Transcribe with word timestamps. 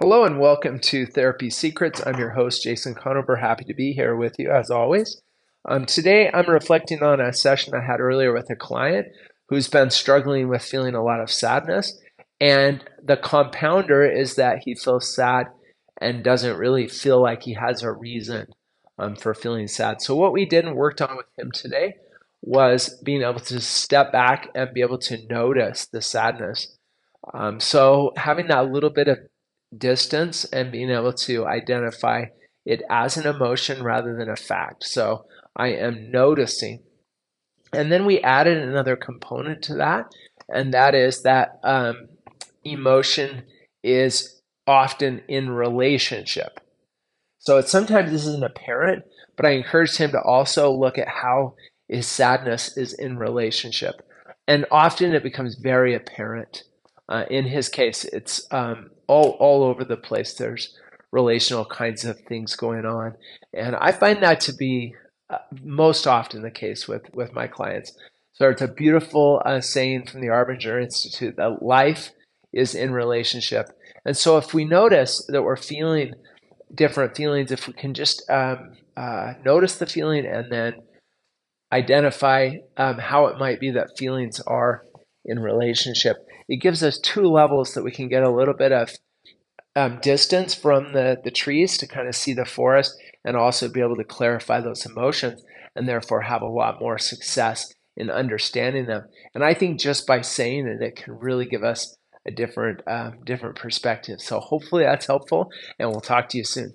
Hello 0.00 0.22
and 0.22 0.38
welcome 0.38 0.78
to 0.78 1.06
Therapy 1.06 1.50
Secrets. 1.50 2.00
I'm 2.06 2.20
your 2.20 2.30
host, 2.30 2.62
Jason 2.62 2.94
Conover. 2.94 3.34
Happy 3.34 3.64
to 3.64 3.74
be 3.74 3.92
here 3.92 4.14
with 4.14 4.38
you 4.38 4.48
as 4.48 4.70
always. 4.70 5.20
Um, 5.64 5.86
today, 5.86 6.30
I'm 6.32 6.48
reflecting 6.48 7.02
on 7.02 7.20
a 7.20 7.32
session 7.32 7.74
I 7.74 7.84
had 7.84 7.98
earlier 7.98 8.32
with 8.32 8.48
a 8.48 8.54
client 8.54 9.08
who's 9.48 9.66
been 9.66 9.90
struggling 9.90 10.46
with 10.46 10.62
feeling 10.62 10.94
a 10.94 11.02
lot 11.02 11.18
of 11.18 11.32
sadness. 11.32 11.98
And 12.40 12.84
the 13.02 13.16
compounder 13.16 14.08
is 14.08 14.36
that 14.36 14.60
he 14.64 14.76
feels 14.76 15.12
sad 15.12 15.48
and 16.00 16.22
doesn't 16.22 16.58
really 16.58 16.86
feel 16.86 17.20
like 17.20 17.42
he 17.42 17.54
has 17.54 17.82
a 17.82 17.90
reason 17.90 18.46
um, 19.00 19.16
for 19.16 19.34
feeling 19.34 19.66
sad. 19.66 20.00
So, 20.00 20.14
what 20.14 20.32
we 20.32 20.46
did 20.46 20.64
and 20.64 20.76
worked 20.76 21.02
on 21.02 21.16
with 21.16 21.26
him 21.36 21.50
today 21.50 21.96
was 22.40 22.96
being 23.02 23.22
able 23.22 23.40
to 23.40 23.60
step 23.60 24.12
back 24.12 24.48
and 24.54 24.72
be 24.72 24.80
able 24.80 24.98
to 24.98 25.26
notice 25.26 25.86
the 25.86 26.00
sadness. 26.00 26.76
Um, 27.34 27.58
so, 27.58 28.12
having 28.16 28.46
that 28.46 28.70
little 28.70 28.90
bit 28.90 29.08
of 29.08 29.18
distance 29.76 30.44
and 30.46 30.72
being 30.72 30.90
able 30.90 31.12
to 31.12 31.46
identify 31.46 32.26
it 32.64 32.82
as 32.90 33.16
an 33.16 33.26
emotion 33.26 33.82
rather 33.82 34.16
than 34.16 34.28
a 34.28 34.36
fact. 34.36 34.84
So 34.84 35.26
I 35.56 35.68
am 35.68 36.10
noticing. 36.10 36.82
And 37.72 37.92
then 37.92 38.06
we 38.06 38.20
added 38.20 38.58
another 38.58 38.96
component 38.96 39.62
to 39.64 39.74
that, 39.74 40.06
and 40.48 40.72
that 40.72 40.94
is 40.94 41.22
that 41.22 41.60
um, 41.62 42.08
emotion 42.64 43.42
is 43.82 44.40
often 44.66 45.22
in 45.28 45.50
relationship. 45.50 46.60
So 47.38 47.58
it's 47.58 47.70
sometimes 47.70 48.10
this 48.10 48.26
isn't 48.26 48.44
apparent, 48.44 49.04
but 49.36 49.46
I 49.46 49.50
encouraged 49.50 49.98
him 49.98 50.10
to 50.12 50.20
also 50.22 50.70
look 50.72 50.98
at 50.98 51.08
how 51.08 51.54
his 51.88 52.06
sadness 52.06 52.76
is 52.76 52.92
in 52.92 53.18
relationship. 53.18 54.02
And 54.46 54.66
often 54.70 55.14
it 55.14 55.22
becomes 55.22 55.56
very 55.56 55.94
apparent. 55.94 56.64
Uh, 57.08 57.24
in 57.30 57.46
his 57.46 57.68
case, 57.68 58.04
it's 58.04 58.46
um, 58.50 58.90
all 59.06 59.36
all 59.40 59.62
over 59.62 59.84
the 59.84 59.96
place. 59.96 60.34
There's 60.34 60.74
relational 61.10 61.64
kinds 61.64 62.04
of 62.04 62.20
things 62.20 62.54
going 62.54 62.84
on, 62.84 63.14
and 63.54 63.74
I 63.76 63.92
find 63.92 64.22
that 64.22 64.40
to 64.42 64.52
be 64.52 64.94
uh, 65.30 65.38
most 65.62 66.06
often 66.06 66.42
the 66.42 66.50
case 66.50 66.86
with 66.86 67.02
with 67.14 67.32
my 67.32 67.46
clients. 67.46 67.92
So 68.34 68.48
it's 68.50 68.62
a 68.62 68.68
beautiful 68.68 69.42
uh, 69.44 69.60
saying 69.60 70.06
from 70.06 70.20
the 70.20 70.28
Arbinger 70.28 70.80
Institute 70.80 71.36
that 71.36 71.62
life 71.62 72.12
is 72.52 72.74
in 72.74 72.92
relationship. 72.92 73.66
And 74.04 74.16
so 74.16 74.38
if 74.38 74.54
we 74.54 74.64
notice 74.64 75.24
that 75.28 75.42
we're 75.42 75.56
feeling 75.56 76.14
different 76.72 77.16
feelings, 77.16 77.50
if 77.50 77.66
we 77.66 77.72
can 77.72 77.94
just 77.94 78.22
um, 78.30 78.76
uh, 78.96 79.34
notice 79.44 79.76
the 79.76 79.86
feeling 79.86 80.24
and 80.24 80.52
then 80.52 80.74
identify 81.72 82.52
um, 82.76 82.98
how 82.98 83.26
it 83.26 83.38
might 83.38 83.60
be 83.60 83.70
that 83.72 83.98
feelings 83.98 84.40
are 84.40 84.84
in 85.28 85.38
relationship, 85.38 86.16
it 86.48 86.60
gives 86.60 86.82
us 86.82 86.98
two 86.98 87.26
levels 87.26 87.74
that 87.74 87.84
we 87.84 87.92
can 87.92 88.08
get 88.08 88.22
a 88.22 88.30
little 88.30 88.54
bit 88.54 88.72
of 88.72 88.90
um, 89.76 90.00
distance 90.02 90.54
from 90.54 90.92
the, 90.92 91.18
the 91.22 91.30
trees 91.30 91.76
to 91.78 91.86
kind 91.86 92.08
of 92.08 92.16
see 92.16 92.32
the 92.32 92.44
forest 92.44 92.98
and 93.24 93.36
also 93.36 93.68
be 93.68 93.80
able 93.80 93.96
to 93.96 94.04
clarify 94.04 94.60
those 94.60 94.84
emotions 94.86 95.44
and 95.76 95.86
therefore 95.86 96.22
have 96.22 96.42
a 96.42 96.46
lot 96.46 96.80
more 96.80 96.98
success 96.98 97.72
in 97.96 98.10
understanding 98.10 98.86
them. 98.86 99.04
And 99.34 99.44
I 99.44 99.54
think 99.54 99.78
just 99.78 100.06
by 100.06 100.22
saying 100.22 100.66
it, 100.66 100.82
it 100.82 100.96
can 100.96 101.18
really 101.18 101.44
give 101.44 101.62
us 101.62 101.96
a 102.26 102.30
different, 102.30 102.80
um, 102.86 103.18
different 103.24 103.56
perspective. 103.56 104.20
So 104.20 104.40
hopefully 104.40 104.84
that's 104.84 105.06
helpful, 105.06 105.50
and 105.78 105.90
we'll 105.90 106.00
talk 106.00 106.28
to 106.30 106.38
you 106.38 106.44
soon. 106.44 106.74